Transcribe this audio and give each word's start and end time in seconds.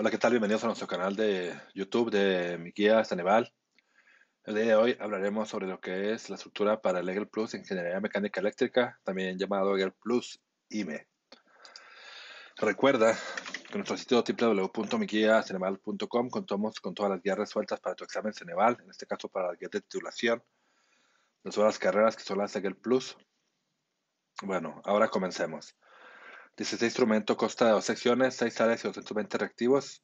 Hola, 0.00 0.12
¿qué 0.12 0.18
tal? 0.18 0.30
Bienvenidos 0.30 0.62
a 0.62 0.68
nuestro 0.68 0.86
canal 0.86 1.16
de 1.16 1.60
YouTube 1.74 2.12
de 2.12 2.56
mi 2.56 2.70
guía 2.70 3.04
Ceneval. 3.04 3.52
El 4.44 4.54
día 4.54 4.66
de 4.66 4.76
hoy 4.76 4.96
hablaremos 5.00 5.48
sobre 5.48 5.66
lo 5.66 5.80
que 5.80 6.12
es 6.12 6.30
la 6.30 6.36
estructura 6.36 6.80
para 6.80 7.00
el 7.00 7.08
EGEL 7.08 7.26
Plus 7.26 7.54
Ingeniería 7.54 7.98
Mecánica 7.98 8.38
Eléctrica, 8.38 9.00
también 9.02 9.36
llamado 9.36 9.76
EGEL 9.76 9.94
Plus 9.94 10.40
IME. 10.68 11.08
Recuerda 12.58 13.18
que 13.66 13.72
en 13.72 13.78
nuestro 13.78 13.96
sitio 13.96 14.22
www.miguiaceneval.com 14.22 16.30
contamos 16.30 16.78
con 16.78 16.94
todas 16.94 17.10
las 17.10 17.20
guías 17.20 17.38
resueltas 17.38 17.80
para 17.80 17.96
tu 17.96 18.04
examen 18.04 18.32
Ceneval, 18.32 18.78
en 18.80 18.90
este 18.90 19.04
caso 19.04 19.28
para 19.28 19.48
la 19.48 19.54
guía 19.54 19.68
de 19.68 19.80
titulación, 19.80 20.40
las 21.42 21.78
carreras 21.80 22.14
que 22.14 22.22
son 22.22 22.38
las 22.38 22.54
EGEL 22.54 22.76
Plus. 22.76 23.16
Bueno, 24.42 24.80
ahora 24.84 25.08
comencemos. 25.08 25.76
Dice, 26.58 26.74
este 26.74 26.86
instrumento 26.86 27.36
consta 27.36 27.66
de 27.66 27.70
dos 27.70 27.84
secciones, 27.84 28.34
seis 28.34 28.60
áreas 28.60 28.84
y 28.84 28.88
220 28.88 29.38
reactivos. 29.38 30.02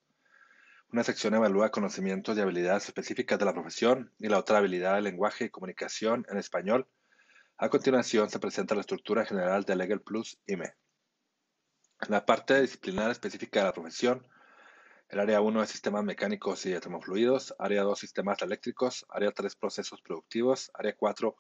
Una 0.92 1.02
sección 1.02 1.34
evalúa 1.34 1.72
conocimientos 1.72 2.38
y 2.38 2.40
habilidades 2.42 2.84
específicas 2.84 3.40
de 3.40 3.44
la 3.44 3.52
profesión 3.52 4.12
y 4.20 4.28
la 4.28 4.38
otra 4.38 4.58
habilidad 4.58 4.94
de 4.94 5.02
lenguaje 5.02 5.46
y 5.46 5.50
comunicación 5.50 6.24
en 6.30 6.38
español. 6.38 6.86
A 7.56 7.70
continuación 7.70 8.30
se 8.30 8.38
presenta 8.38 8.76
la 8.76 8.82
estructura 8.82 9.26
general 9.26 9.64
de 9.64 9.74
Legal 9.74 10.00
Plus 10.00 10.38
IME. 10.46 10.74
En 12.00 12.12
la 12.12 12.24
parte 12.24 12.60
disciplinar 12.60 13.10
específica 13.10 13.58
de 13.58 13.66
la 13.66 13.72
profesión, 13.72 14.24
el 15.08 15.18
área 15.18 15.40
1 15.40 15.60
es 15.60 15.70
sistemas 15.70 16.04
mecánicos 16.04 16.64
y 16.66 16.70
de 16.70 16.78
termofluidos, 16.78 17.52
área 17.58 17.82
2 17.82 17.98
sistemas 17.98 18.40
eléctricos, 18.42 19.04
área 19.08 19.32
3 19.32 19.56
procesos 19.56 20.00
productivos, 20.02 20.70
área 20.74 20.94
4 20.94 21.34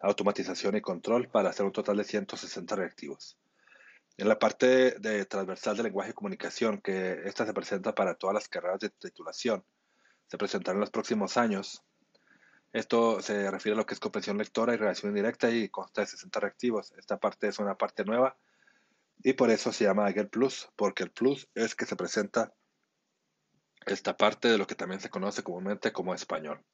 automatización 0.00 0.74
y 0.76 0.80
control 0.80 1.28
para 1.28 1.50
hacer 1.50 1.66
un 1.66 1.72
total 1.72 1.98
de 1.98 2.04
160 2.04 2.76
reactivos. 2.76 3.36
En 4.18 4.28
la 4.28 4.36
parte 4.36 4.98
de 4.98 5.24
transversal 5.26 5.76
de 5.76 5.84
lenguaje 5.84 6.10
y 6.10 6.12
comunicación, 6.12 6.80
que 6.80 7.22
esta 7.24 7.46
se 7.46 7.54
presenta 7.54 7.94
para 7.94 8.16
todas 8.16 8.34
las 8.34 8.48
carreras 8.48 8.80
de 8.80 8.90
titulación, 8.90 9.64
se 10.26 10.36
presentará 10.36 10.74
en 10.74 10.80
los 10.80 10.90
próximos 10.90 11.36
años. 11.36 11.84
Esto 12.72 13.22
se 13.22 13.48
refiere 13.48 13.74
a 13.74 13.78
lo 13.78 13.86
que 13.86 13.94
es 13.94 14.00
comprensión 14.00 14.36
lectora 14.36 14.74
y 14.74 14.76
relación 14.76 15.12
indirecta 15.12 15.48
y 15.50 15.68
consta 15.68 16.00
de 16.00 16.08
60 16.08 16.40
reactivos. 16.40 16.92
Esta 16.98 17.18
parte 17.18 17.46
es 17.46 17.60
una 17.60 17.78
parte 17.78 18.04
nueva 18.04 18.36
y 19.22 19.34
por 19.34 19.50
eso 19.50 19.72
se 19.72 19.84
llama 19.84 20.10
el 20.10 20.28
Plus, 20.28 20.68
porque 20.74 21.04
el 21.04 21.12
Plus 21.12 21.48
es 21.54 21.76
que 21.76 21.86
se 21.86 21.94
presenta 21.94 22.52
esta 23.86 24.16
parte 24.16 24.48
de 24.48 24.58
lo 24.58 24.66
que 24.66 24.74
también 24.74 25.00
se 25.00 25.10
conoce 25.10 25.44
comúnmente 25.44 25.92
como 25.92 26.12
español. 26.12 26.64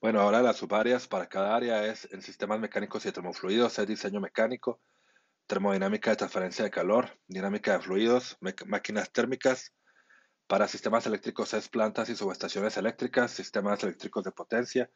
Bueno, 0.00 0.20
ahora 0.20 0.42
las 0.42 0.56
subáreas 0.56 1.06
para 1.06 1.28
cada 1.28 1.54
área 1.54 1.86
es 1.86 2.08
en 2.10 2.22
sistemas 2.22 2.58
mecánicos 2.58 3.06
y 3.06 3.12
termofluidos, 3.12 3.78
es 3.78 3.86
diseño 3.86 4.20
mecánico, 4.20 4.80
termodinámica 5.46 6.10
de 6.10 6.16
transferencia 6.16 6.64
de 6.64 6.70
calor, 6.70 7.18
dinámica 7.28 7.72
de 7.72 7.80
fluidos, 7.80 8.36
máquinas 8.66 9.10
térmicas. 9.10 9.72
Para 10.46 10.68
sistemas 10.68 11.06
eléctricos 11.06 11.54
es 11.54 11.68
plantas 11.68 12.08
y 12.08 12.16
subestaciones 12.16 12.76
eléctricas, 12.76 13.30
sistemas 13.30 13.82
eléctricos 13.82 14.24
de 14.24 14.32
potencia, 14.32 14.90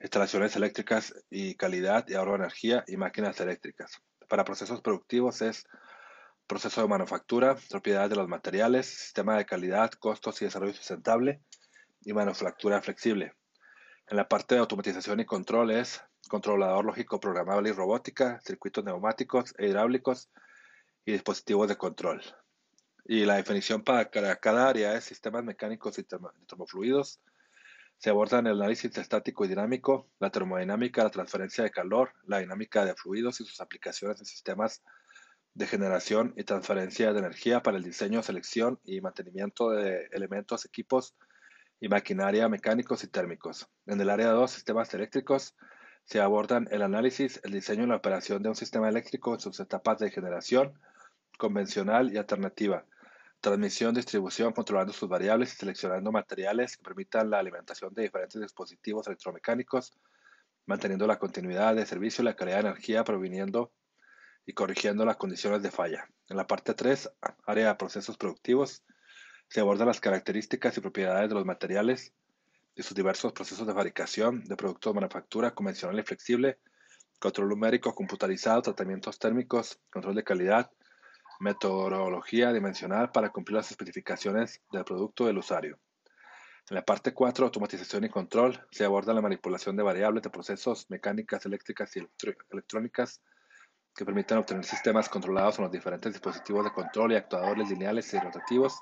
instalaciones 0.00 0.56
eléctricas 0.56 1.14
y 1.30 1.54
calidad 1.54 2.06
y 2.08 2.14
ahorro 2.14 2.32
de 2.32 2.38
energía 2.38 2.84
y 2.86 2.96
máquinas 2.96 3.40
eléctricas. 3.40 4.02
Para 4.28 4.44
procesos 4.44 4.80
productivos 4.80 5.42
es 5.42 5.64
proceso 6.46 6.82
de 6.82 6.88
manufactura, 6.88 7.56
propiedades 7.70 8.10
de 8.10 8.16
los 8.16 8.28
materiales, 8.28 8.86
sistema 8.86 9.36
de 9.36 9.46
calidad, 9.46 9.90
costos 9.92 10.42
y 10.42 10.44
desarrollo 10.44 10.74
sustentable 10.74 11.40
y 12.04 12.12
manufactura 12.12 12.82
flexible. 12.82 13.34
En 14.08 14.16
la 14.16 14.28
parte 14.28 14.54
de 14.54 14.60
automatización 14.60 15.20
y 15.20 15.24
control 15.24 15.70
es 15.70 16.02
controlador 16.28 16.84
lógico 16.84 17.20
programable 17.20 17.70
y 17.70 17.72
robótica, 17.72 18.40
circuitos 18.40 18.84
neumáticos 18.84 19.54
e 19.58 19.66
hidráulicos 19.66 20.28
y 21.04 21.12
dispositivos 21.12 21.68
de 21.68 21.76
control. 21.76 22.22
Y 23.04 23.24
la 23.24 23.36
definición 23.36 23.82
para 23.82 24.08
cada 24.10 24.68
área 24.68 24.94
es 24.94 25.04
sistemas 25.04 25.44
mecánicos 25.44 25.98
y 25.98 26.04
termofluidos. 26.04 27.20
Se 27.98 28.10
abordan 28.10 28.46
el 28.46 28.60
análisis 28.60 28.96
estático 28.96 29.44
y 29.44 29.48
dinámico, 29.48 30.08
la 30.18 30.30
termodinámica, 30.30 31.04
la 31.04 31.10
transferencia 31.10 31.64
de 31.64 31.70
calor, 31.70 32.12
la 32.24 32.38
dinámica 32.38 32.84
de 32.84 32.94
fluidos 32.94 33.40
y 33.40 33.44
sus 33.44 33.60
aplicaciones 33.60 34.18
en 34.20 34.26
sistemas 34.26 34.82
de 35.54 35.66
generación 35.66 36.32
y 36.36 36.44
transferencia 36.44 37.12
de 37.12 37.18
energía 37.18 37.62
para 37.62 37.76
el 37.76 37.82
diseño, 37.82 38.22
selección 38.22 38.80
y 38.84 39.00
mantenimiento 39.00 39.70
de 39.70 40.08
elementos, 40.12 40.64
equipos 40.64 41.14
y 41.82 41.88
maquinaria 41.88 42.48
mecánicos 42.48 43.02
y 43.02 43.08
térmicos. 43.08 43.68
En 43.86 44.00
el 44.00 44.08
área 44.08 44.28
2, 44.28 44.48
sistemas 44.48 44.94
eléctricos, 44.94 45.56
se 46.04 46.20
abordan 46.20 46.68
el 46.70 46.80
análisis, 46.80 47.40
el 47.42 47.50
diseño 47.50 47.82
y 47.82 47.86
la 47.88 47.96
operación 47.96 48.40
de 48.40 48.50
un 48.50 48.54
sistema 48.54 48.88
eléctrico 48.88 49.34
en 49.34 49.40
sus 49.40 49.58
etapas 49.58 49.98
de 49.98 50.12
generación, 50.12 50.78
convencional 51.36 52.12
y 52.12 52.18
alternativa, 52.18 52.86
transmisión, 53.40 53.94
distribución, 53.94 54.52
controlando 54.52 54.92
sus 54.92 55.08
variables 55.08 55.54
y 55.54 55.56
seleccionando 55.56 56.12
materiales 56.12 56.76
que 56.76 56.84
permitan 56.84 57.30
la 57.30 57.40
alimentación 57.40 57.92
de 57.94 58.02
diferentes 58.02 58.40
dispositivos 58.40 59.08
electromecánicos, 59.08 59.92
manteniendo 60.66 61.08
la 61.08 61.18
continuidad 61.18 61.74
de 61.74 61.84
servicio 61.84 62.22
y 62.22 62.26
la 62.26 62.36
calidad 62.36 62.62
de 62.62 62.68
energía 62.68 63.02
proviniendo 63.02 63.72
y 64.46 64.52
corrigiendo 64.52 65.04
las 65.04 65.16
condiciones 65.16 65.62
de 65.62 65.72
falla. 65.72 66.06
En 66.28 66.36
la 66.36 66.46
parte 66.46 66.74
3, 66.74 67.10
área 67.44 67.66
de 67.66 67.74
procesos 67.74 68.16
productivos, 68.16 68.84
se 69.52 69.60
abordan 69.60 69.86
las 69.86 70.00
características 70.00 70.78
y 70.78 70.80
propiedades 70.80 71.28
de 71.28 71.34
los 71.34 71.44
materiales, 71.44 72.14
y 72.74 72.82
sus 72.82 72.94
diversos 72.94 73.34
procesos 73.34 73.66
de 73.66 73.74
fabricación 73.74 74.42
de 74.44 74.56
productos 74.56 74.94
de 74.94 75.00
manufactura 75.00 75.50
convencional 75.50 75.98
y 75.98 76.02
flexible, 76.02 76.58
control 77.18 77.50
numérico 77.50 77.94
computarizado, 77.94 78.62
tratamientos 78.62 79.18
térmicos, 79.18 79.78
control 79.90 80.14
de 80.14 80.24
calidad, 80.24 80.70
metodología 81.38 82.50
dimensional 82.50 83.12
para 83.12 83.28
cumplir 83.28 83.56
las 83.56 83.70
especificaciones 83.70 84.62
del 84.72 84.86
producto 84.86 85.26
del 85.26 85.36
usuario. 85.36 85.78
En 86.70 86.76
la 86.76 86.82
parte 86.82 87.12
4, 87.12 87.44
automatización 87.44 88.04
y 88.04 88.08
control, 88.08 88.58
se 88.70 88.86
aborda 88.86 89.12
la 89.12 89.20
manipulación 89.20 89.76
de 89.76 89.82
variables 89.82 90.22
de 90.22 90.30
procesos 90.30 90.88
mecánicas, 90.88 91.44
eléctricas 91.44 91.94
y 91.94 92.08
electrónicas 92.50 93.20
que 93.94 94.06
permitan 94.06 94.38
obtener 94.38 94.64
sistemas 94.64 95.10
controlados 95.10 95.58
en 95.58 95.64
los 95.64 95.72
diferentes 95.72 96.10
dispositivos 96.10 96.64
de 96.64 96.72
control 96.72 97.12
y 97.12 97.16
actuadores 97.16 97.68
lineales 97.68 98.14
y 98.14 98.18
rotativos 98.18 98.80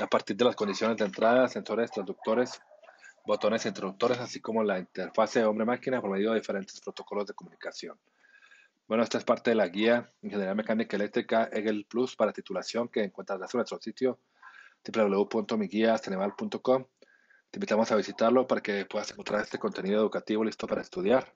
a 0.00 0.06
partir 0.06 0.36
de 0.36 0.44
las 0.44 0.56
condiciones 0.56 0.96
de 0.96 1.04
entrada, 1.04 1.48
sensores, 1.48 1.90
transductores, 1.90 2.60
botones 3.24 3.66
introductores, 3.66 4.18
así 4.18 4.40
como 4.40 4.62
la 4.62 4.78
interfase 4.78 5.44
hombre-máquina 5.44 6.00
por 6.00 6.10
medio 6.10 6.30
de 6.30 6.40
diferentes 6.40 6.80
protocolos 6.80 7.26
de 7.26 7.34
comunicación. 7.34 7.98
Bueno, 8.88 9.04
esta 9.04 9.18
es 9.18 9.24
parte 9.24 9.50
de 9.50 9.56
la 9.56 9.68
guía 9.68 10.08
Ingeniería 10.22 10.54
Mecánica 10.54 10.96
Eléctrica 10.96 11.48
EGEL 11.52 11.86
Plus 11.86 12.16
para 12.16 12.32
titulación 12.32 12.88
que 12.88 13.04
encuentras 13.04 13.54
en 13.54 13.58
nuestro 13.58 13.80
sitio 13.80 14.18
www.miguiaceneval.com. 14.84 16.84
Te 17.50 17.58
invitamos 17.58 17.92
a 17.92 17.96
visitarlo 17.96 18.46
para 18.46 18.60
que 18.60 18.84
puedas 18.86 19.10
encontrar 19.12 19.42
este 19.42 19.58
contenido 19.58 20.00
educativo 20.00 20.44
listo 20.44 20.66
para 20.66 20.82
estudiar. 20.82 21.32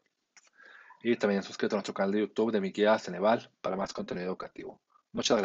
Y 1.03 1.17
también 1.17 1.43
suscríbete 1.43 1.77
a 1.77 1.79
nuestro 1.79 1.95
canal 1.95 2.13
de 2.13 2.21
YouTube 2.21 2.53
de 2.53 2.61
Mi 2.61 2.73
Guía 2.73 2.99
Ceneval 2.99 3.51
para 3.61 3.77
más 3.77 3.93
contenido 3.93 4.27
educativo. 4.27 4.81
Muchas 5.13 5.39
gracias. 5.39 5.45